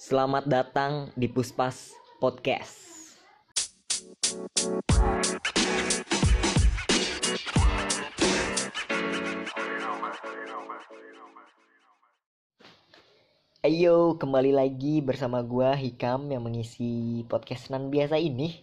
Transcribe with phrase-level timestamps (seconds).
[0.00, 2.80] Selamat datang di Puspas Podcast.
[13.60, 18.56] Ayo, kembali lagi bersama gua Hikam yang mengisi podcast nan biasa ini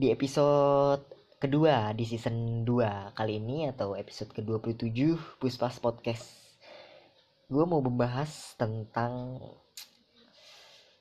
[0.00, 1.04] di episode
[1.36, 6.24] kedua di season 2 kali ini atau episode ke-27 Puspas Podcast.
[7.52, 9.44] Gue mau membahas tentang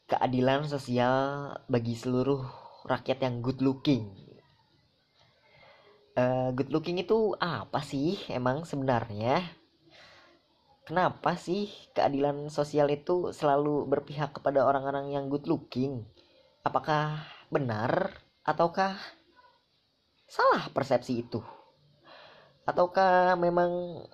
[0.06, 2.46] keadilan sosial bagi seluruh
[2.86, 4.14] rakyat yang good looking.
[6.16, 9.42] Eh, good looking itu apa sih emang sebenarnya?
[10.86, 11.66] Kenapa sih
[11.98, 16.06] keadilan sosial itu selalu berpihak kepada orang-orang yang good looking?
[16.62, 18.14] Apakah benar
[18.46, 18.94] ataukah
[20.30, 21.42] salah persepsi itu?
[22.70, 24.06] Ataukah memang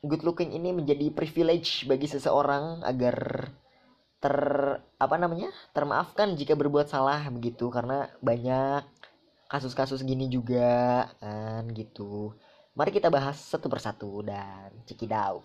[0.00, 3.46] good looking ini menjadi privilege bagi seseorang agar
[4.18, 4.36] ter
[4.98, 7.70] apa namanya termaafkan jika berbuat salah begitu.
[7.70, 8.82] Karena banyak
[9.48, 12.34] kasus-kasus gini juga kan gitu.
[12.78, 15.42] Mari kita bahas satu persatu dan cikidau.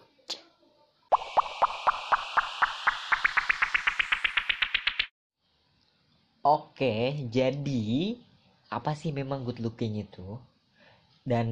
[6.43, 8.19] Oke jadi
[8.67, 10.35] apa sih memang good looking itu?
[11.23, 11.47] Dan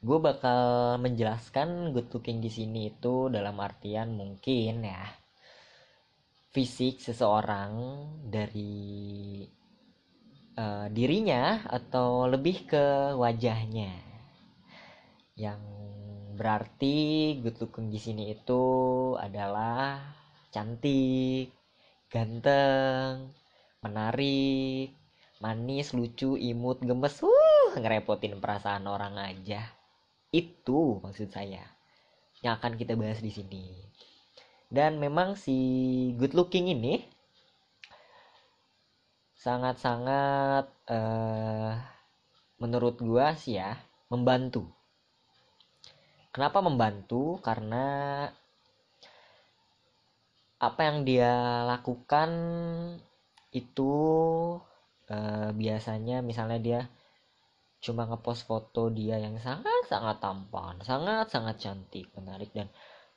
[0.00, 5.17] gue bakal menjelaskan good looking di sini itu dalam artian mungkin ya
[6.48, 7.72] fisik seseorang
[8.24, 9.44] dari
[10.56, 13.92] uh, dirinya atau lebih ke wajahnya.
[15.38, 15.62] Yang
[16.34, 16.96] berarti
[17.44, 18.62] good looking di sini itu
[19.20, 20.02] adalah
[20.50, 21.52] cantik,
[22.08, 23.30] ganteng,
[23.84, 24.96] menarik,
[25.38, 29.62] manis, lucu, imut, gemes, uh, ngerepotin perasaan orang aja.
[30.32, 31.62] Itu maksud saya
[32.42, 33.66] yang akan kita bahas di sini
[34.68, 35.56] dan memang si
[36.20, 37.04] good looking ini
[39.38, 41.72] sangat-sangat uh,
[42.60, 43.80] menurut gua sih ya
[44.12, 44.68] membantu.
[46.34, 47.40] Kenapa membantu?
[47.40, 48.26] Karena
[50.58, 52.30] apa yang dia lakukan
[53.54, 53.94] itu
[55.08, 56.80] uh, biasanya misalnya dia
[57.78, 62.66] cuma ngepost foto dia yang sangat-sangat tampan sangat-sangat cantik menarik dan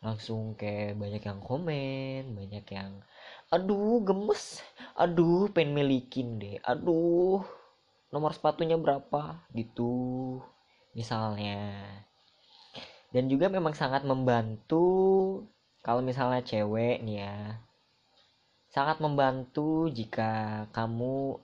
[0.02, 2.92] langsung kayak banyak yang komen banyak yang
[3.54, 4.66] aduh gemes.
[4.98, 6.58] Aduh pengen milikin deh.
[6.66, 7.46] Aduh
[8.10, 9.46] nomor sepatunya berapa?
[9.54, 9.94] Gitu
[10.98, 11.78] misalnya.
[13.12, 14.88] Dan juga memang sangat membantu
[15.86, 17.36] kalau misalnya cewek nih ya
[18.72, 21.36] sangat membantu jika kamu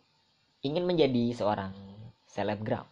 [0.64, 1.76] ingin menjadi seorang
[2.24, 2.88] selebgram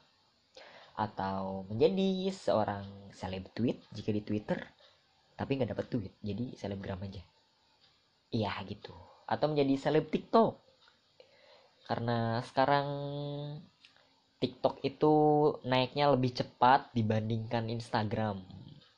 [0.99, 2.83] atau menjadi seorang
[3.15, 4.59] seleb tweet jika di Twitter
[5.35, 7.23] tapi nggak dapat duit jadi selebgram aja.
[8.31, 8.95] Iya gitu.
[9.27, 10.59] Atau menjadi seleb TikTok.
[11.85, 12.87] Karena sekarang
[14.41, 15.13] TikTok itu
[15.63, 18.41] naiknya lebih cepat dibandingkan Instagram.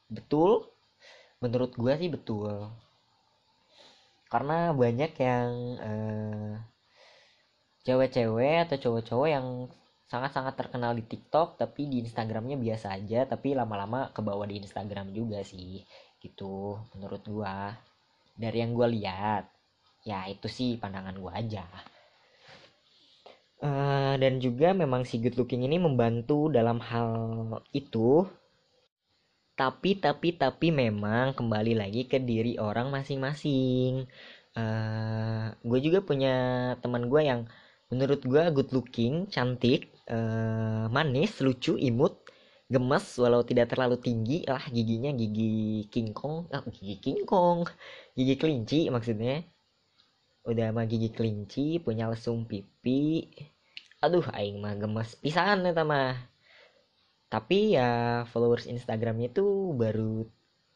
[0.08, 0.66] Betul?
[1.44, 2.72] Menurut gue sih betul.
[4.28, 6.54] Karena banyak yang uh,
[7.88, 9.48] cewek-cewek atau cowok-cowok yang
[10.08, 15.12] sangat-sangat terkenal di TikTok tapi di Instagramnya biasa aja tapi lama-lama ke bawah di Instagram
[15.12, 15.84] juga sih
[16.28, 17.72] gitu menurut gua.
[18.36, 19.48] Dari yang gua lihat
[20.04, 21.64] ya itu sih pandangan gua aja.
[23.58, 27.10] Uh, dan juga memang si good looking ini membantu dalam hal
[27.74, 28.28] itu.
[29.58, 34.06] Tapi tapi tapi memang kembali lagi ke diri orang masing-masing.
[34.54, 36.36] Uh, gue juga punya
[36.82, 37.50] teman gue yang
[37.90, 42.20] menurut gue good looking cantik uh, manis lucu imut
[42.68, 47.64] gemes walau tidak terlalu tinggi lah giginya gigi King Kong oh, gigi King Kong
[48.18, 49.46] gigi kelinci maksudnya.
[50.48, 53.28] Udah sama gigi kelinci punya lesung pipi.
[54.04, 56.16] Aduh aing mah gemes pisan ya mah.
[57.28, 60.24] Tapi ya followers Instagramnya itu baru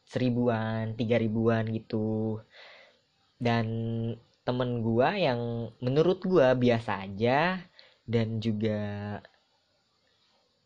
[0.03, 2.39] seribuan tiga ribuan gitu.
[3.39, 3.67] Dan
[4.43, 7.63] temen gua yang menurut gua biasa aja
[8.03, 8.79] dan juga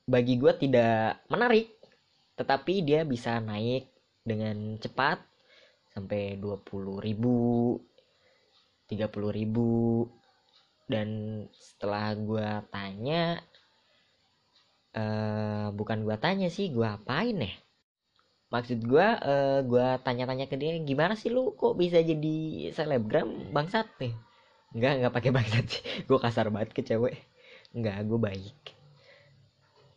[0.06, 1.74] bagi gue tidak menarik
[2.36, 3.90] tetapi dia bisa naik
[4.26, 5.22] dengan cepat
[5.96, 7.80] sampai 20 ribu
[8.90, 10.06] 30 ribu.
[10.86, 11.10] Dan
[11.58, 13.42] setelah gue tanya
[14.94, 17.54] uh, bukan gue tanya sih gue apain ya?
[18.54, 23.90] Maksud gue uh, gue tanya-tanya ke dia gimana sih lu kok bisa jadi selebgram bangsat?
[23.98, 24.14] Nih.
[24.78, 25.84] Enggak, enggak pakai bangsat sih.
[26.08, 27.16] Gue kasar banget ke cewek.
[27.72, 28.75] Nggak gue baik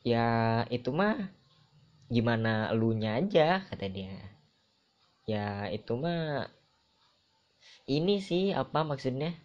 [0.06, 1.30] ya itu mah
[2.08, 4.16] gimana elunya aja kata dia.
[5.28, 6.48] Ya itu mah
[7.88, 9.36] ini sih apa maksudnya?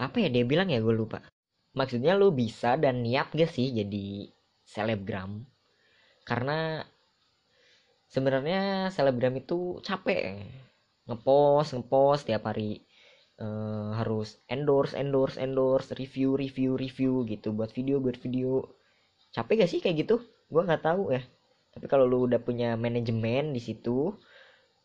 [0.00, 1.20] Apa ya dia bilang ya gue lupa.
[1.76, 4.32] Maksudnya lu bisa dan niat gak sih jadi
[4.64, 5.44] selebgram?
[6.24, 6.80] Karena
[8.08, 10.40] sebenarnya selebgram itu capek.
[11.08, 12.84] Ngepost ngepost tiap hari.
[13.40, 17.56] Uh, harus endorse endorse endorse review review review gitu.
[17.56, 18.79] Buat video buat video
[19.34, 20.16] capek gak sih kayak gitu?
[20.50, 21.22] Gue nggak tahu ya.
[21.70, 24.14] Tapi kalau lu udah punya manajemen di situ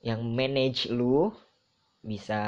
[0.05, 1.33] yang manage lu
[2.05, 2.41] bisa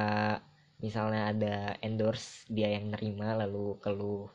[0.78, 4.30] misalnya ada endorse dia yang nerima lalu ke lu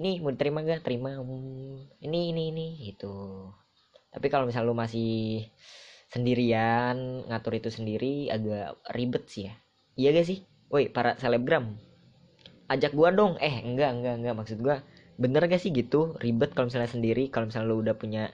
[0.00, 3.50] ini mau diterima gak terima hmm, ini ini ini gitu.
[4.14, 5.44] Tapi kalau misal lu masih
[6.08, 9.54] sendirian ngatur itu sendiri agak ribet sih ya.
[9.98, 10.38] Iya gak sih?
[10.70, 11.74] Woi para selebgram
[12.70, 13.34] ajak gua dong.
[13.42, 14.34] Eh enggak enggak enggak.
[14.38, 14.80] Maksud gua
[15.18, 18.30] bener gak sih gitu ribet kalau misalnya sendiri kalau misalnya lu udah punya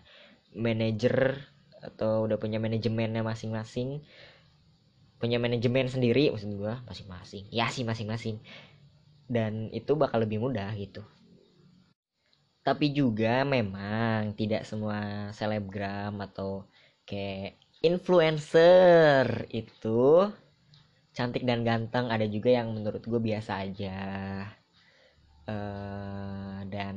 [0.52, 1.40] manajer
[1.80, 4.04] atau udah punya manajemennya masing-masing
[5.24, 7.48] punya manajemen sendiri maksud gue masing-masing.
[7.48, 8.44] Ya sih masing-masing.
[9.24, 11.00] Dan itu bakal lebih mudah gitu.
[12.60, 16.68] Tapi juga memang tidak semua selebgram atau
[17.08, 20.28] kayak influencer itu
[21.16, 22.12] cantik dan ganteng.
[22.12, 23.96] Ada juga yang menurut gue biasa aja
[25.48, 26.96] uh, dan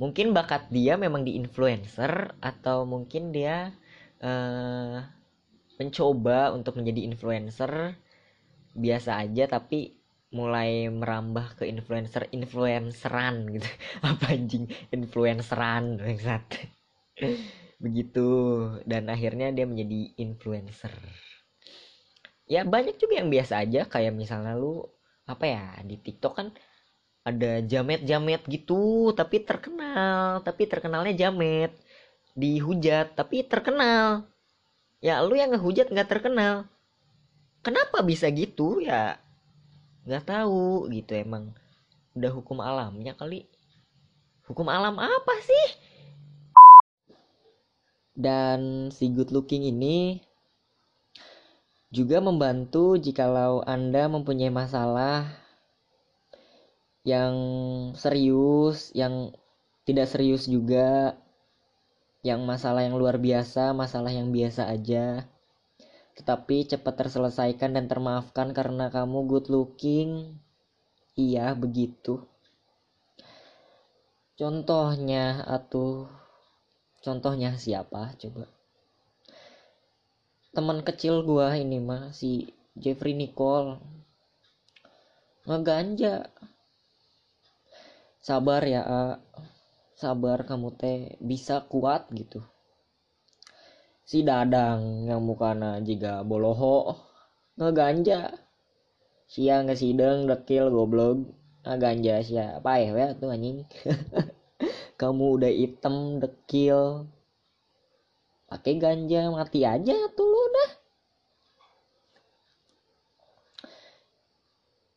[0.00, 3.74] mungkin bakat dia memang di influencer atau mungkin dia
[4.24, 5.04] uh,
[5.80, 7.96] mencoba untuk menjadi influencer
[8.76, 10.00] biasa aja tapi
[10.30, 13.66] mulai merambah ke influencer influenceran gitu.
[14.06, 14.70] Apa anjing?
[14.94, 16.44] Influenceran bangsat.
[17.84, 18.28] Begitu.
[18.86, 20.94] Dan akhirnya dia menjadi influencer.
[22.46, 23.90] Ya banyak juga yang biasa aja.
[23.90, 24.86] Kayak misalnya lu
[25.26, 26.48] apa ya di TikTok kan
[27.20, 31.72] ada jamet-jamet gitu tapi terkenal tapi terkenalnya jamet.
[32.34, 34.24] Dihujat tapi terkenal.
[35.00, 36.68] Ya lu yang ngehujat nggak terkenal.
[37.60, 38.80] Kenapa bisa gitu?
[38.80, 39.20] Ya
[40.08, 41.52] nggak tahu gitu emang.
[42.16, 43.44] Udah hukum alamnya kali.
[44.48, 45.66] Hukum alam apa sih?
[48.16, 50.20] Dan si good looking ini
[51.90, 55.26] juga membantu jikalau anda mempunyai masalah
[57.04, 57.34] yang
[57.96, 59.32] serius yang
[59.88, 61.16] tidak serius juga
[62.20, 65.24] yang masalah yang luar biasa, masalah yang biasa aja,
[66.20, 70.36] tetapi cepat terselesaikan dan termaafkan karena kamu good looking.
[71.16, 72.20] Iya, begitu.
[74.36, 76.08] Contohnya atau
[77.00, 78.44] contohnya siapa coba?
[80.52, 83.80] Teman kecil gua ini mah si Jeffrey Nicole
[85.48, 86.28] ngeganja
[88.20, 89.04] sabar ya A.
[89.96, 92.40] Sabar kamu teh bisa kuat gitu.
[94.04, 96.96] Si dadang yang mukana jika boloho
[97.60, 98.32] ngeganja.
[99.30, 101.30] Siang ngesideng dekil goblok.
[101.62, 103.68] Ngeganja siapa ya tuh anjing.
[105.00, 107.06] Kamu udah item dekil.
[108.50, 110.70] Pakai ganja mati aja tuh lu dah.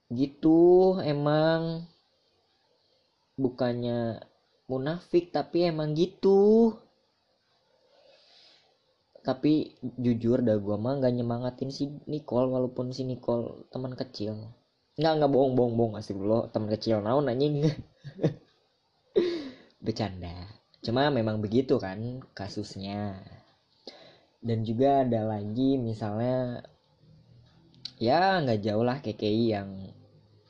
[0.10, 0.62] Gitu
[1.06, 1.86] emang
[3.38, 4.22] bukannya
[4.70, 6.74] munafik tapi emang gitu.
[9.24, 14.52] Tapi jujur dah gue mah gak nyemangatin si Nicole walaupun si Nicole teman kecil.
[15.00, 15.94] Nggak nggak bohong bohong bohong.
[15.96, 17.64] Asik lo teman kecil naon anjing.
[19.84, 20.52] Bercanda.
[20.84, 23.24] Cuma memang begitu kan kasusnya.
[24.44, 26.68] Dan juga ada lagi misalnya
[27.96, 29.70] ya nggak jauh lah KKI yang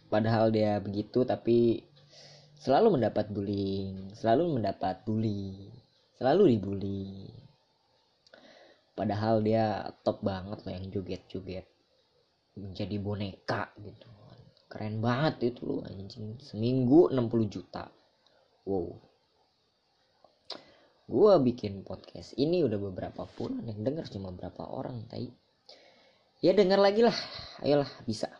[0.09, 1.85] padahal dia begitu tapi
[2.63, 5.67] selalu mendapat bullying, selalu mendapat bully,
[6.15, 7.27] selalu dibully.
[8.95, 11.67] Padahal dia top banget lah yang joget-joget
[12.55, 14.07] menjadi boneka gitu.
[14.71, 16.39] Keren banget itu loh anjing.
[16.39, 17.91] Seminggu 60 juta.
[18.63, 18.95] Wow.
[21.03, 25.27] Gua bikin podcast ini udah beberapa bulan yang denger cuma berapa orang tai.
[26.39, 27.17] Ya denger lagi lah.
[27.59, 28.31] Ayolah bisa.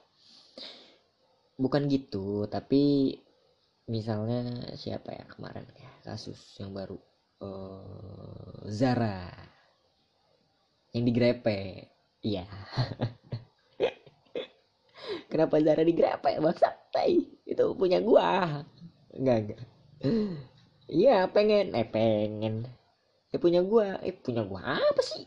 [1.60, 3.14] Bukan gitu, tapi
[3.88, 6.96] misalnya siapa ya kemarin ya kasus yang baru
[7.44, 9.28] uh, Zara.
[10.94, 11.90] Yang digrepe.
[12.24, 12.46] Iya.
[15.32, 16.38] Kenapa Zara digrepe
[16.94, 18.62] tai itu punya gua.
[19.12, 19.62] Enggak enggak.
[20.88, 21.74] Iya pengen.
[21.74, 22.70] Eh pengen.
[23.34, 23.98] Eh punya gua.
[24.06, 25.26] Eh punya gua apa sih?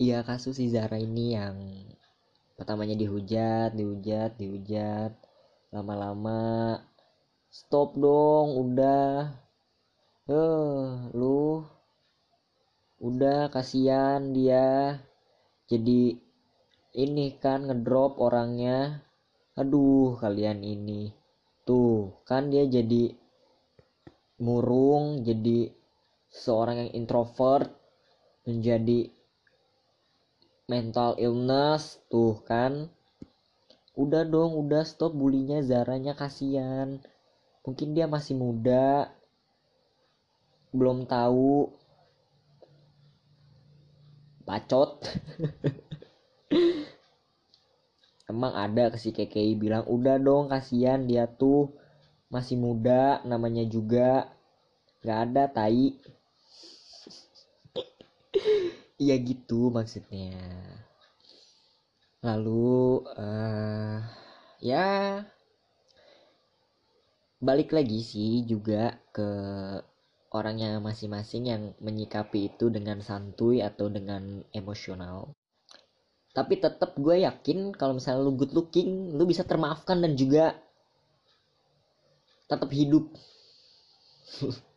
[0.00, 1.56] Iya kasus si Zara ini yang
[2.54, 5.12] pertamanya dihujat dihujat dihujat
[5.74, 6.78] lama-lama.
[7.50, 9.34] Stop dong udah.
[10.30, 11.66] Eh lu.
[13.02, 15.02] Udah kasihan dia.
[15.66, 16.14] Jadi
[16.94, 19.02] ini kan ngedrop orangnya.
[19.58, 21.10] Aduh kalian ini.
[21.66, 23.10] Tuh kan dia jadi
[24.38, 25.74] murung jadi
[26.30, 27.74] seorang yang introvert
[28.46, 29.10] menjadi
[30.70, 31.98] mental illness.
[32.06, 32.93] Tuh kan
[33.94, 36.98] udah dong udah stop bulinya Zaranya kasihan.
[37.62, 39.08] Mungkin dia masih muda.
[40.74, 41.70] Belum tahu.
[44.44, 44.98] Bacot.
[48.30, 51.70] Emang ada ke si KKI bilang udah dong kasihan dia tuh.
[52.28, 54.28] Masih muda namanya juga.
[55.00, 55.94] Nggak ada tai.
[58.94, 60.38] Iya gitu maksudnya
[62.24, 64.00] lalu uh,
[64.64, 65.20] ya
[67.44, 69.28] balik lagi sih juga ke
[70.32, 75.36] orangnya masing-masing yang menyikapi itu dengan santuy atau dengan emosional.
[76.34, 80.56] Tapi tetap gue yakin kalau misalnya lu good looking lu bisa termaafkan dan juga
[82.48, 83.12] tetap hidup.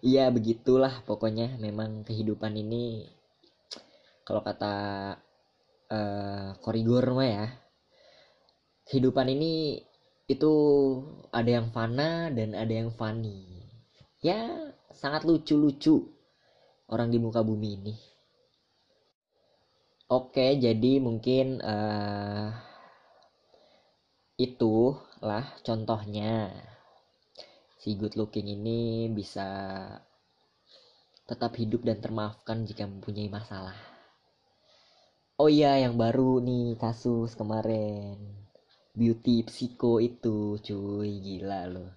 [0.00, 1.60] Iya begitulah pokoknya.
[1.60, 3.04] Memang kehidupan ini
[4.24, 4.72] kalau kata
[5.90, 7.46] uh, korigor mah ya
[8.88, 9.82] kehidupan ini
[10.30, 10.52] itu
[11.34, 13.66] ada yang fana dan ada yang funny
[14.22, 16.20] ya sangat lucu-lucu
[16.90, 17.94] orang di muka bumi ini.
[20.10, 22.50] Oke, jadi mungkin uh,
[24.34, 26.50] itulah contohnya
[27.78, 29.46] si good looking ini bisa
[31.30, 33.78] tetap hidup dan termaafkan jika mempunyai masalah.
[35.40, 38.16] Oh iya, yang baru nih kasus kemarin.
[38.98, 41.90] Beauty psycho itu, cuy gila loh.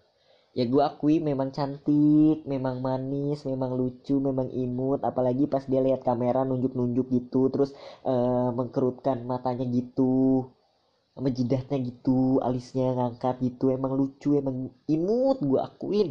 [0.58, 5.04] Ya gue akui memang cantik memang manis memang lucu memang imut.
[5.10, 7.76] Apalagi pas dia lihat kamera nunjuk-nunjuk gitu terus
[8.08, 10.48] uh, mengkerutkan matanya gitu
[11.12, 13.76] sama jidatnya gitu alisnya ngangkat gitu.
[13.76, 16.10] Emang lucu emang imut gue akuin.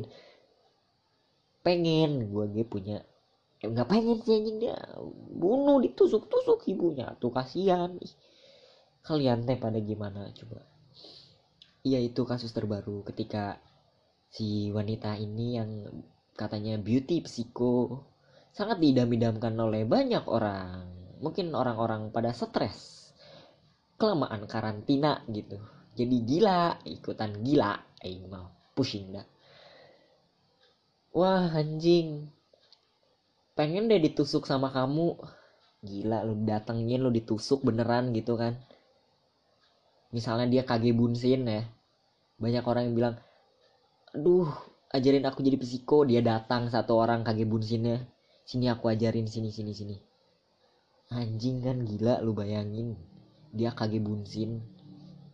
[1.65, 3.01] Pengen gue gue punya
[3.63, 4.77] eh, nggak pengen sih anjing dia?
[5.33, 7.15] Bunuh ditusuk-tusuk ibunya.
[7.23, 7.95] Tuh kasihan.
[9.07, 10.63] Kalian teh pada gimana coba?
[11.83, 13.59] Iya itu kasus terbaru ketika
[14.31, 15.71] si wanita ini yang
[16.39, 18.07] katanya beauty psycho
[18.55, 20.87] sangat diidam-idamkan oleh banyak orang.
[21.23, 23.11] Mungkin orang-orang pada stres
[23.99, 25.63] kelamaan karantina gitu.
[25.95, 27.79] Jadi gila ikutan gila.
[28.03, 29.27] Aing mau pusing dah.
[31.15, 32.27] Wah anjing
[33.63, 35.15] pengen deh ditusuk sama kamu.
[35.87, 38.59] Gila lu datengin lu ditusuk beneran gitu kan.
[40.11, 41.63] Misalnya dia kage bunsin ya.
[42.43, 43.15] Banyak orang yang bilang
[44.11, 44.51] aduh
[44.91, 46.03] ajarin aku jadi psiko.
[46.03, 48.03] Dia datang satu orang kage bunsinnya.
[48.43, 49.95] Sini aku ajarin sini sini sini.
[51.15, 52.99] Anjing kan gila lu bayangin.
[53.55, 54.59] Dia kage bunsin.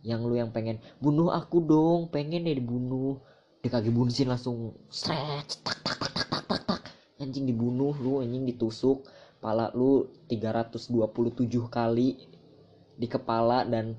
[0.05, 2.13] Yang lu yang pengen bunuh aku dong.
[2.13, 3.17] Pengen deh dibunuh.
[3.65, 6.08] Dia kage bunsin langsung stretch tak tak
[7.19, 9.05] anjing dibunuh lu anjing ditusuk.
[9.39, 12.19] Pala lu 327 kali
[12.99, 13.95] di kepala dan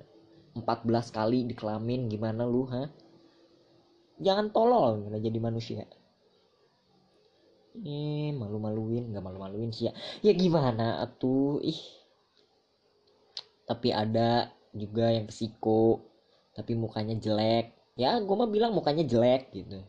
[0.52, 2.84] 14 kali di kelamin gimana lu ha?
[4.20, 5.88] Jangan tolol gitu jadi manusia?
[7.80, 9.92] Ini malu-maluin nggak malu-maluin sih ya.
[10.20, 11.64] Ya gimana atuh?
[11.64, 11.80] Ih.
[13.64, 16.04] Tapi ada juga yang psiko
[16.52, 17.72] tapi mukanya jelek.
[17.96, 19.80] Ya gue mah bilang mukanya jelek gitu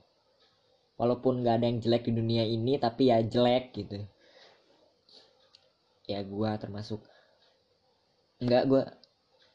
[1.01, 4.05] walaupun nggak ada yang jelek di dunia ini tapi ya jelek gitu.
[6.05, 7.01] Ya gue termasuk
[8.37, 8.83] nggak gue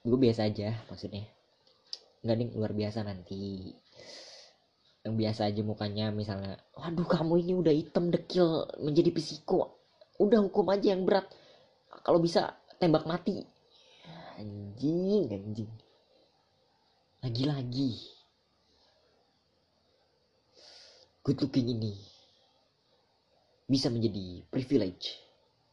[0.03, 1.31] gue biasa aja maksudnya.
[2.27, 3.71] Nggak nih luar biasa nanti.
[5.07, 9.79] Yang biasa aja mukanya misalnya waduh kamu ini udah hitam dekil menjadi psiko.
[10.19, 11.31] Udah hukum aja yang berat.
[12.03, 13.47] Kalau bisa tembak mati.
[14.35, 15.71] Anjing anjing.
[17.23, 18.16] Lagi-lagi
[21.27, 21.99] good looking ini
[23.67, 25.19] bisa menjadi privilege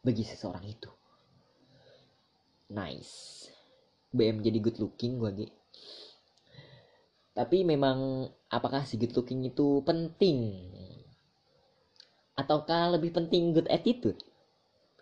[0.02, 0.90] bagi seseorang itu
[2.74, 3.46] nice
[4.10, 5.54] BM jadi good looking gue
[7.34, 10.70] tapi memang apakah si good looking itu penting?
[12.38, 14.22] Ataukah lebih penting good attitude?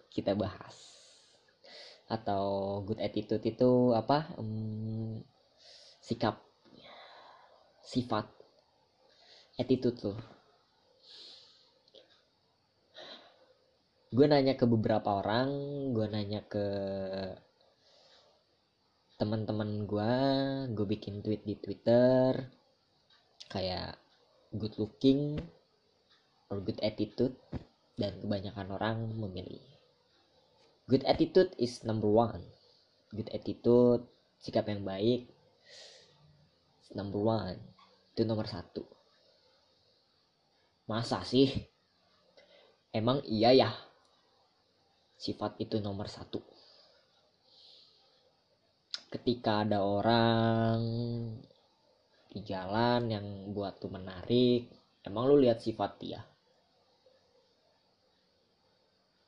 [0.08, 0.76] Kita bahas.
[2.08, 2.44] Atau
[2.88, 4.32] good attitude itu apa?
[4.40, 5.20] Hmm,
[6.00, 6.40] sikap,
[7.84, 8.32] sifat,
[9.60, 10.20] attitude tuh.
[14.12, 15.48] Gue nanya ke beberapa orang,
[15.96, 16.68] gue nanya ke
[19.16, 20.14] teman-teman gue
[20.76, 22.36] gue bikin tweet di twitter
[23.48, 23.96] kayak
[24.52, 25.40] good looking
[26.52, 27.32] or good attitude
[27.96, 29.64] dan kebanyakan orang memilih.
[30.92, 32.44] Good attitude is number one.
[33.16, 34.04] Good attitude
[34.44, 35.32] sikap yang baik
[36.92, 37.64] number one.
[38.12, 38.84] Itu nomor satu.
[40.92, 41.48] Masa sih?
[42.92, 43.72] Emang iya ya
[45.22, 46.42] sifat itu nomor satu.
[49.14, 50.82] Ketika ada orang
[52.34, 54.66] di jalan yang buat tuh menarik
[55.06, 56.22] emang lu lihat sifat dia?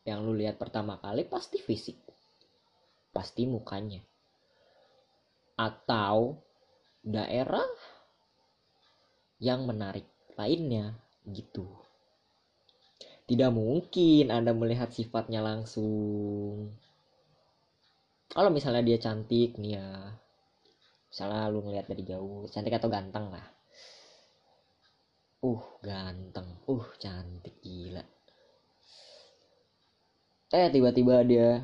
[0.09, 2.01] Yang lu lihat pertama kali pasti fisik
[3.13, 4.01] pasti mukanya.
[5.53, 6.41] Atau
[7.05, 7.69] daerah
[9.37, 10.97] yang menarik lainnya
[11.29, 11.69] gitu
[13.23, 16.75] tidak mungkin anda melihat sifatnya langsung.
[18.27, 19.87] Kalau misalnya dia cantik nih ya
[21.07, 23.45] misalnya lu ngeliat dari jauh cantik atau ganteng lah.
[25.39, 26.59] Uh ganteng.
[26.67, 28.03] Uh cantik gila.
[30.51, 31.63] Eh tiba-tiba dia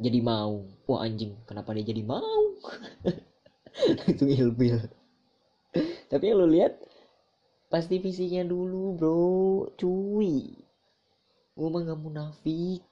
[0.00, 0.64] jadi mau.
[0.88, 2.56] Wah anjing kenapa dia jadi mau?
[4.10, 4.88] Itu ilfil.
[6.08, 6.78] Tapi yang lu lihat
[7.74, 9.66] pasti fisiknya dulu bro.
[9.74, 10.54] Cuy.
[11.58, 12.86] Gue mah gak munafik.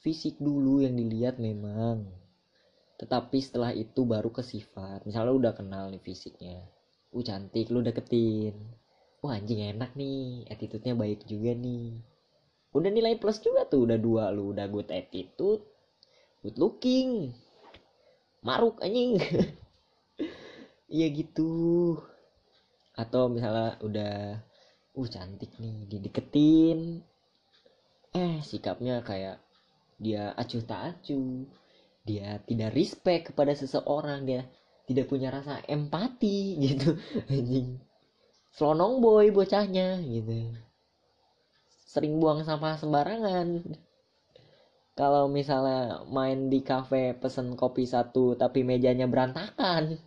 [0.00, 2.08] Fisik dulu yang dilihat memang.
[2.96, 5.04] Tetapi setelah itu baru ke sifat.
[5.04, 6.64] Misalnya udah kenal nih fisiknya.
[7.12, 8.56] Uh cantik lu deketin.
[9.20, 10.48] Wah anjing enak nih.
[10.48, 12.00] Attitude-nya baik juga nih.
[12.72, 13.84] Udah nilai plus juga tuh.
[13.84, 15.60] Udah dua lu udah good attitude
[16.40, 17.36] good looking.
[18.40, 19.20] Maruk anjing.
[20.84, 21.50] Iya gitu
[22.94, 24.14] atau misalnya udah
[24.94, 27.02] uh cantik nih dideketin.
[28.14, 29.42] Eh sikapnya kayak
[29.98, 31.46] dia acuh tak acuh.
[32.06, 34.22] Dia tidak respect kepada seseorang.
[34.22, 34.46] Dia
[34.86, 36.94] tidak punya rasa empati gitu.
[37.26, 37.82] Anjing.
[38.54, 40.54] Selonong boy bocahnya gitu.
[41.90, 43.74] Sering buang sampah sembarangan.
[44.94, 49.98] Kalau misalnya main di cafe pesen kopi satu tapi mejanya berantakan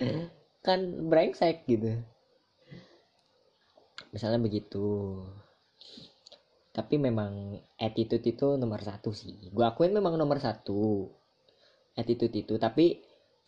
[0.60, 2.00] kan brengsek gitu.
[4.12, 5.16] Misalnya begitu.
[6.70, 9.50] Tapi memang attitude itu nomor satu sih.
[9.50, 11.08] Gue akuin memang nomor satu
[11.98, 12.54] attitude itu.
[12.60, 13.00] Tapi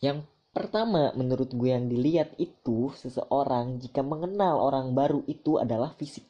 [0.03, 6.25] yang pertama menurut gue yang dilihat itu seseorang jika mengenal orang baru itu adalah fisik.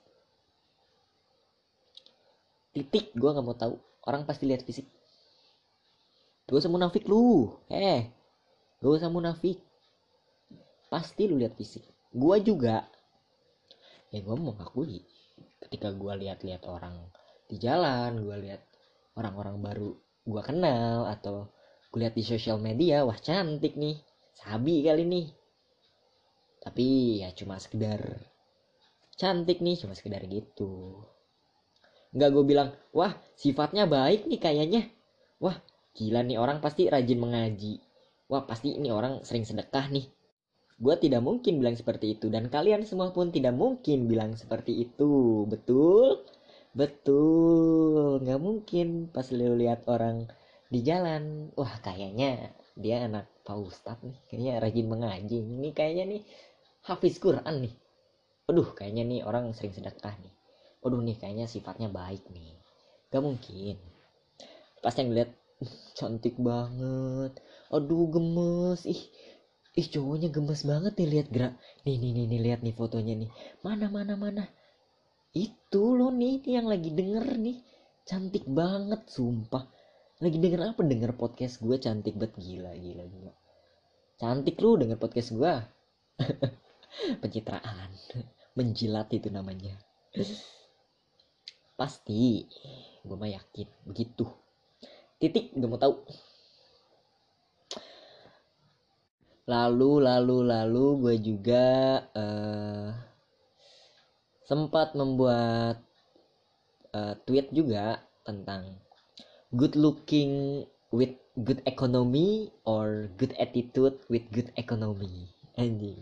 [2.73, 3.75] Titik gue nggak mau tahu.
[4.03, 4.85] Orang pasti lihat fisik.
[6.43, 7.55] Gak usah munafik lu.
[7.71, 8.11] Eh
[8.83, 9.63] gak usah munafik
[10.93, 11.81] pasti lu lihat fisik.
[12.13, 12.85] Gue juga.
[14.13, 15.01] Ya gue mau ngakui
[15.65, 17.09] ketika gue lihat-lihat orang
[17.49, 18.61] di jalan gue lihat
[19.17, 19.89] orang-orang baru
[20.21, 21.49] gue kenal atau
[21.89, 23.97] gue lihat di sosial media wah cantik nih.
[24.37, 25.27] Sabi kali nih.
[26.61, 26.85] Tapi
[27.25, 27.97] ya cuma sekedar
[29.17, 31.01] cantik nih cuma sekedar gitu.
[32.13, 34.93] Nggak gue bilang wah sifatnya baik nih kayaknya.
[35.41, 35.57] Wah
[35.97, 37.81] gila nih orang pasti rajin mengaji.
[38.29, 40.05] Wah pasti ini orang sering sedekah nih
[40.83, 45.47] Gue tidak mungkin bilang seperti itu dan kalian semua pun tidak mungkin bilang seperti itu.
[45.47, 46.19] Betul?
[46.75, 48.19] Betul.
[48.23, 50.27] Nggak mungkin pas lu lihat orang
[50.73, 55.37] di jalan, wah kayaknya dia anak Pak Ustadz nih, kayaknya rajin mengaji.
[55.39, 56.21] Ini kayaknya nih
[56.89, 57.73] hafiz Quran nih.
[58.51, 60.33] Aduh, kayaknya nih orang sering sedekah nih.
[60.83, 62.59] Aduh nih, kayaknya sifatnya baik nih.
[63.07, 63.79] Gak mungkin.
[64.83, 65.31] Pas yang lihat
[65.97, 67.39] cantik banget.
[67.71, 68.83] Aduh, gemes.
[68.83, 69.01] Ih,
[69.73, 71.53] ih cowoknya gemes banget nih lihat gerak.
[71.85, 73.29] Nih nih nih, nih lihat nih fotonya nih.
[73.65, 74.43] Mana mana mana?
[75.33, 77.57] Itu lo nih, nih yang lagi denger nih.
[78.05, 79.65] Cantik banget sumpah.
[80.21, 80.81] Lagi denger apa?
[80.85, 82.37] Denger podcast gue cantik banget.
[82.37, 83.33] Gila gila gila.
[84.21, 85.53] Cantik lu denger podcast gue
[87.21, 87.89] pencitraan.
[88.53, 89.73] Menjilat itu namanya.
[91.73, 92.45] Pasti.
[93.01, 93.67] Gue mah yakin.
[93.89, 94.29] Begitu.
[95.17, 96.05] Titik gak mau tahu
[99.43, 101.65] lalu lalu lalu gue juga
[102.15, 102.95] uh,
[104.47, 105.83] sempat membuat
[106.95, 108.79] uh, tweet juga tentang
[109.51, 110.63] good looking
[110.95, 115.27] with good economy or good attitude with good economy.
[115.59, 116.01] Anjing.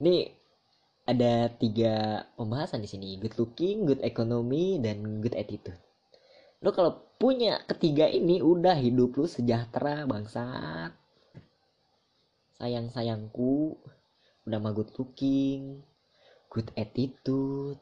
[0.00, 0.16] Ini
[1.06, 3.18] ada tiga pembahasan di sini.
[3.20, 5.78] Good looking good economy dan good attitude.
[6.64, 10.92] Lo kalau punya ketiga ini udah hidup lu sejahtera bangsat
[12.60, 13.80] sayang-sayangku
[14.44, 15.80] udah mah good looking
[16.52, 17.80] good attitude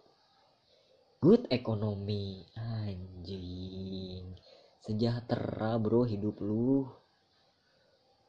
[1.19, 2.47] good economy.
[2.55, 4.39] Anjing
[4.87, 6.87] sejahtera bro hidup lu.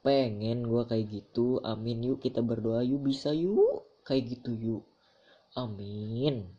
[0.02, 1.62] Pengen gua kayak gitu.
[1.62, 2.02] Amin.
[2.02, 2.82] Yuk kita berdoa.
[2.82, 4.84] Yuk bisa yuk kayak gitu yuk.
[5.54, 6.50] Amin.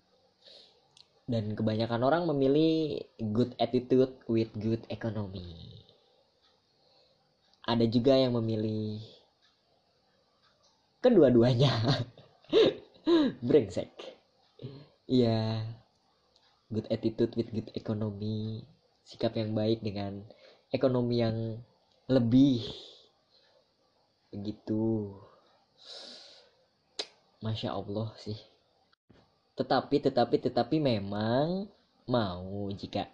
[1.31, 3.03] Dan kebanyakan orang memilih
[3.35, 5.83] good attitude with good economy.
[7.67, 8.99] Ada juga yang memilih
[11.01, 11.73] kedua-duanya
[13.47, 13.91] brengsek.
[15.11, 15.65] Ya
[16.71, 18.65] good attitude with good economy.
[19.03, 20.23] Sikap yang baik dengan
[20.71, 21.59] ekonomi yang
[22.07, 22.63] lebih.
[24.31, 25.17] Begitu.
[27.43, 28.39] Masya allah sih.
[29.57, 31.67] Tetapi tetapi tetapi memang
[32.07, 33.09] mau jika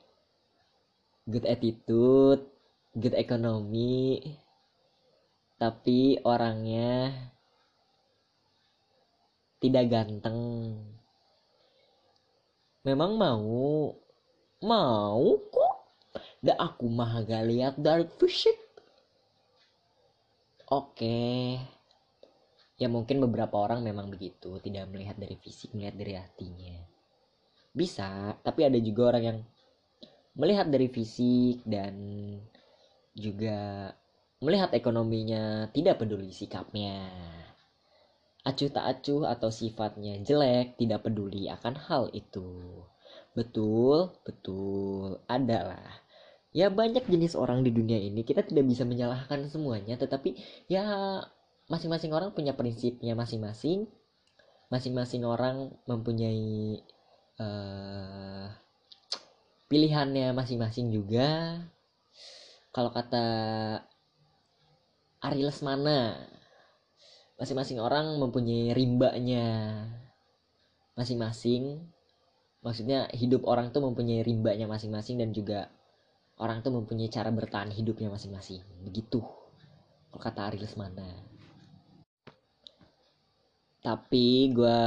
[1.24, 2.44] good attitude
[2.96, 4.20] good economy.
[5.56, 7.12] Tapi orangnya
[9.62, 10.38] tidak ganteng.
[12.86, 13.92] Memang mau
[14.62, 15.74] mau kok.
[16.40, 18.66] Dah aku mah gak lihat dari fisik
[20.70, 21.18] oke.
[22.76, 26.76] Ya mungkin beberapa orang memang begitu tidak melihat dari fisik melihat dari hatinya.
[27.72, 29.38] Bisa tapi ada juga orang yang
[30.36, 31.96] melihat dari fisik dan
[33.16, 33.90] juga
[34.44, 37.08] melihat ekonominya tidak peduli sikapnya
[38.46, 42.46] acuh tak acuh atau sifatnya jelek tidak peduli akan hal itu.
[43.34, 46.06] Betul betul adalah.
[46.54, 50.38] Ya banyak jenis orang di dunia ini kita tidak bisa menyalahkan semuanya tetapi
[50.70, 50.86] ya
[51.66, 53.90] masing-masing orang punya prinsipnya masing-masing.
[54.70, 56.82] Masing-masing orang mempunyai
[57.38, 58.50] uh,
[59.66, 61.60] pilihannya masing-masing juga.
[62.70, 63.26] Kalau kata
[65.22, 66.14] Ari Lesmana
[67.36, 69.44] masing-masing orang mempunyai rimbanya
[70.96, 71.84] masing-masing.
[72.64, 75.70] Maksudnya hidup orang tuh mempunyai rimbanya masing-masing dan juga
[76.40, 78.64] orang tuh mempunyai cara bertahan hidupnya masing-masing.
[78.82, 79.20] Begitu
[80.10, 81.08] kalau kata Ari Lesmana.
[83.84, 84.80] Tapi gue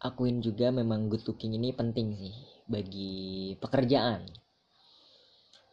[0.00, 2.34] akuin juga memang good looking ini penting sih
[2.70, 4.24] bagi pekerjaan.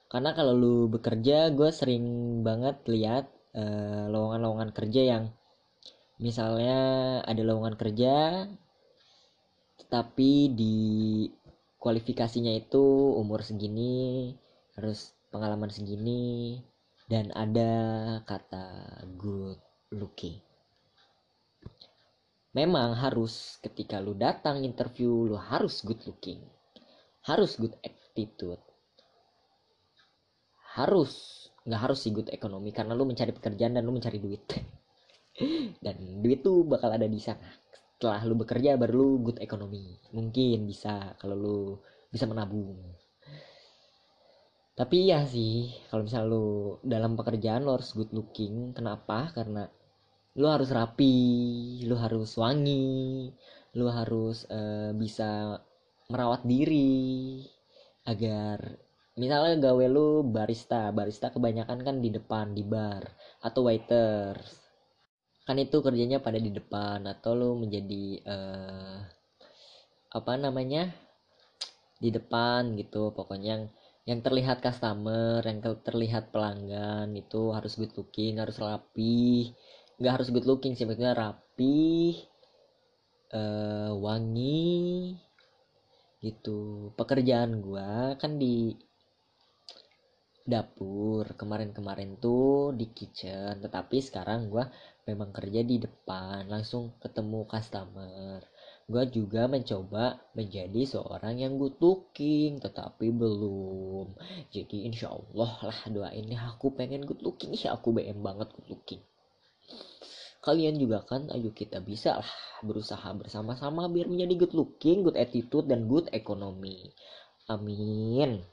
[0.10, 5.24] Karena kalau lu bekerja gue sering banget lihat lowongan lowongan-lowongan kerja yang
[6.18, 6.80] misalnya
[7.26, 8.46] ada lowongan kerja
[9.78, 10.78] tetapi di
[11.78, 12.82] kualifikasinya itu
[13.18, 14.34] umur segini
[14.74, 16.58] harus pengalaman segini
[17.06, 17.74] dan ada
[18.26, 19.60] kata good
[19.94, 20.42] looking.
[22.54, 26.42] Memang harus ketika lu datang interview lu harus good looking
[27.24, 28.60] harus good attitude
[30.76, 34.44] harus nggak harus sih good ekonomi karena lu mencari pekerjaan dan lu mencari duit.
[35.84, 37.50] Dan duit tuh bakal ada di sana.
[37.98, 41.60] Setelah lu bekerja baru lu good ekonomi mungkin bisa kalau lu
[42.12, 42.78] bisa menabung.
[44.74, 46.48] Tapi ya sih kalau misal lu
[46.86, 48.76] dalam pekerjaan lu harus good looking.
[48.78, 49.34] Kenapa?
[49.34, 49.66] Karena
[50.34, 51.16] lu harus rapi
[51.86, 53.30] lu harus wangi
[53.78, 55.62] lu harus uh, bisa
[56.10, 57.46] merawat diri
[58.06, 58.58] agar
[59.14, 63.06] misalnya gawe lu barista barista kebanyakan kan di depan di bar
[63.46, 64.62] atau waiters.
[65.44, 68.98] Kan itu kerjanya pada di depan atau lu menjadi uh,
[70.18, 70.90] apa namanya?
[72.02, 73.64] Di depan gitu pokoknya yang
[74.04, 79.54] yang terlihat customer yang terlihat pelanggan itu harus good looking harus rapi.
[80.02, 82.18] Nggak harus good looking sih maksudnya rapi
[83.36, 85.16] uh, wangi
[86.24, 86.90] gitu.
[86.96, 88.74] Pekerjaan gua kan di
[90.44, 91.24] dapur.
[91.40, 94.64] Kemarin-kemarin tuh di kitchen tetapi sekarang gue
[95.08, 98.44] memang kerja di depan langsung ketemu customer.
[98.84, 104.12] Gue juga mencoba menjadi seorang yang good looking tetapi belum.
[104.52, 107.56] Jadi insya Allah lah doain ya aku pengen good looking.
[107.56, 109.02] Ya aku BM banget good looking.
[110.44, 115.72] Kalian juga kan ayo kita bisa lah berusaha bersama-sama biar menjadi good looking good attitude
[115.72, 116.92] dan good economy.
[117.48, 118.53] Amin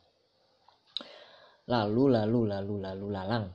[1.70, 3.46] lalu lalu lalu lalu lalang.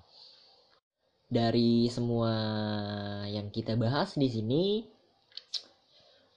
[1.27, 2.31] Dari semua
[3.27, 4.63] yang kita bahas di sini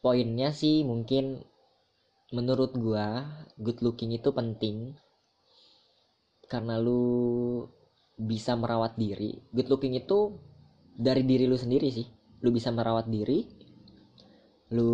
[0.03, 1.39] poinnya sih mungkin
[2.35, 3.23] menurut gua
[3.63, 4.99] good looking itu penting.
[6.51, 7.63] Karena lu
[8.19, 9.39] bisa merawat diri.
[9.55, 10.35] Good looking itu
[10.99, 12.09] dari diri lu sendiri sih.
[12.43, 13.47] Lu bisa merawat diri.
[14.75, 14.91] Lu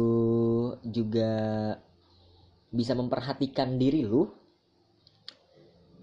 [0.84, 1.32] juga
[2.74, 4.43] bisa memperhatikan diri lu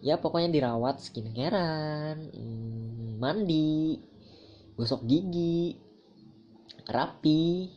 [0.01, 4.01] ya pokoknya dirawat skincarean hmm, mandi
[4.75, 5.77] gosok gigi
[6.89, 7.69] rapi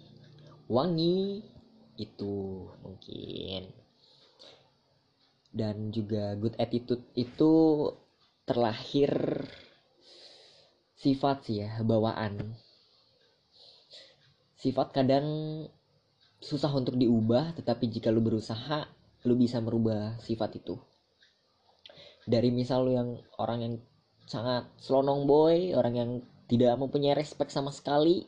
[0.69, 1.45] wangi
[2.01, 3.71] itu mungkin.
[5.55, 7.53] Dan juga good attitude itu
[8.43, 9.15] terlahir
[10.99, 12.59] sifat sih ya bawaan.
[14.59, 15.27] Sifat kadang
[16.43, 18.89] susah untuk diubah tetapi jika lu berusaha
[19.25, 20.77] lu bisa merubah sifat itu
[22.25, 23.75] dari misal lu yang orang yang
[24.25, 26.11] sangat selonong boy orang yang
[26.49, 28.25] tidak mempunyai respect sama sekali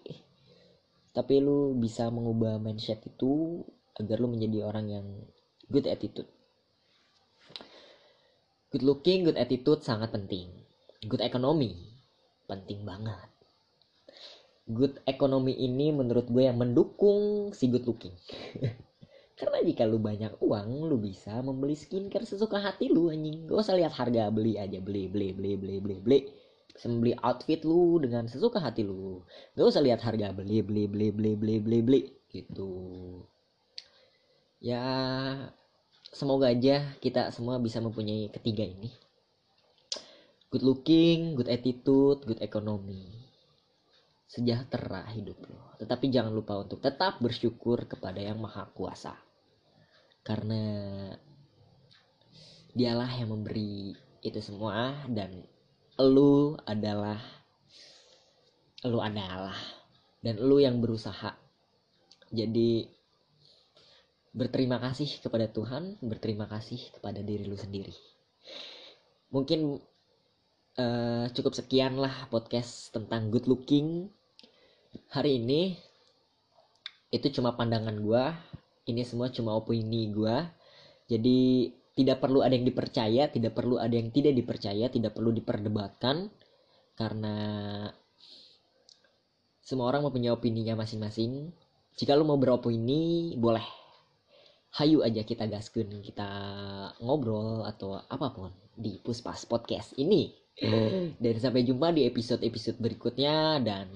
[1.16, 3.64] tapi lu bisa mengubah mindset itu
[3.96, 5.06] agar lu menjadi orang yang
[5.72, 6.28] good attitude.
[8.68, 10.52] Good looking good attitude sangat penting.
[11.08, 11.72] Good economy
[12.44, 13.32] penting banget.
[14.68, 18.12] Good economy ini menurut gue yang mendukung si good looking
[19.36, 23.44] karena jika lu banyak uang lu bisa membeli skincare sesuka hati lu anjing.
[23.44, 26.20] Gak usah lihat harga beli aja beli beli beli beli beli beli.
[26.72, 29.20] Bisa membeli outfit lu dengan sesuka hati lu.
[29.52, 32.00] Gak usah lihat harga beli beli beli beli beli beli beli.
[32.32, 32.72] Gitu.
[34.64, 34.80] Ya
[36.16, 38.88] semoga aja kita semua bisa mempunyai ketiga ini.
[40.48, 43.04] Good looking good attitude good economy.
[44.32, 49.25] Sejahtera hidup lo tetapi jangan lupa untuk tetap bersyukur kepada yang maha kuasa
[50.26, 50.62] karena
[52.74, 53.94] dialah yang memberi
[54.26, 55.46] itu semua dan
[56.02, 57.22] lu adalah
[58.84, 59.56] lu adalah.
[60.20, 61.38] Dan lu yang berusaha.
[62.34, 62.84] Jadi
[64.36, 67.94] berterima kasih kepada Tuhan berterima kasih kepada diri lu sendiri.
[69.32, 69.80] Mungkin
[70.76, 74.10] uh, cukup sekian lah podcast tentang good looking.
[75.14, 75.78] Hari ini
[77.14, 78.34] itu cuma pandangan gua
[78.86, 80.36] ini semua cuma opini gue
[81.06, 86.30] jadi tidak perlu ada yang dipercaya tidak perlu ada yang tidak dipercaya tidak perlu diperdebatkan
[86.96, 87.36] karena
[89.66, 91.50] semua orang mempunyai opininya masing-masing.
[91.98, 93.66] Jika lu mau beropini boleh.
[94.78, 96.28] Hayu aja kita gaskun kita
[97.02, 100.30] ngobrol atau apa pun di Puspas Podcast ini.
[101.18, 103.90] Dan sampai jumpa di episode-episode berikutnya dan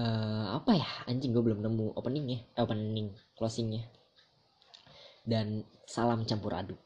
[0.00, 0.88] uh, apa ya?
[1.04, 3.84] Anjing gue belum nemu openingnya eh, opening closingnya.
[5.20, 6.80] Dan salam campur aduk